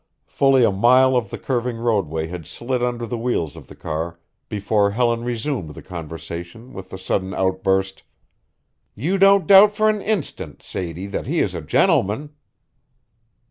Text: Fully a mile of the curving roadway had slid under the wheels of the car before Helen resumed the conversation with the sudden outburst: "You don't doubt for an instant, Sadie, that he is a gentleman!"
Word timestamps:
Fully 0.25 0.63
a 0.63 0.71
mile 0.71 1.15
of 1.15 1.29
the 1.29 1.37
curving 1.37 1.77
roadway 1.77 2.25
had 2.25 2.47
slid 2.47 2.81
under 2.81 3.05
the 3.05 3.19
wheels 3.19 3.55
of 3.55 3.67
the 3.67 3.75
car 3.75 4.19
before 4.49 4.89
Helen 4.89 5.23
resumed 5.23 5.75
the 5.75 5.83
conversation 5.83 6.73
with 6.73 6.89
the 6.89 6.97
sudden 6.97 7.35
outburst: 7.35 8.01
"You 8.95 9.19
don't 9.19 9.45
doubt 9.45 9.73
for 9.75 9.89
an 9.89 10.01
instant, 10.01 10.63
Sadie, 10.63 11.05
that 11.05 11.27
he 11.27 11.37
is 11.39 11.53
a 11.53 11.61
gentleman!" 11.61 12.31